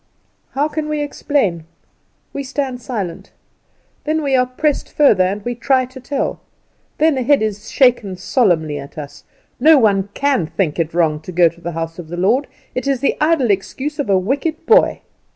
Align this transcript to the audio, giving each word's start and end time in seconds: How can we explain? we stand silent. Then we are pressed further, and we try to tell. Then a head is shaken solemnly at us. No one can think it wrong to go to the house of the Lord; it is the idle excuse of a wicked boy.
How 0.53 0.67
can 0.67 0.89
we 0.89 1.01
explain? 1.03 1.65
we 2.33 2.43
stand 2.43 2.81
silent. 2.81 3.31
Then 4.03 4.23
we 4.23 4.35
are 4.35 4.47
pressed 4.47 4.91
further, 4.91 5.23
and 5.23 5.45
we 5.45 5.53
try 5.53 5.85
to 5.85 5.99
tell. 5.99 6.39
Then 6.97 7.19
a 7.19 7.21
head 7.21 7.43
is 7.43 7.69
shaken 7.69 8.17
solemnly 8.17 8.79
at 8.79 8.97
us. 8.97 9.25
No 9.59 9.77
one 9.77 10.09
can 10.15 10.47
think 10.47 10.79
it 10.79 10.95
wrong 10.95 11.19
to 11.19 11.31
go 11.31 11.47
to 11.49 11.61
the 11.61 11.73
house 11.73 11.99
of 11.99 12.07
the 12.07 12.17
Lord; 12.17 12.47
it 12.73 12.87
is 12.87 13.01
the 13.01 13.15
idle 13.21 13.51
excuse 13.51 13.99
of 13.99 14.09
a 14.09 14.17
wicked 14.17 14.65
boy. 14.65 15.01